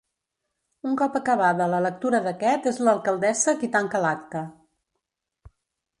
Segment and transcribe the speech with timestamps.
[0.91, 4.45] Un cop acabada la lectura d'aquest és l'alcaldessa qui tanca l'acte.